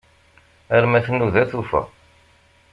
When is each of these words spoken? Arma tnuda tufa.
Arma 0.75 0.99
tnuda 1.05 1.43
tufa. 1.49 1.81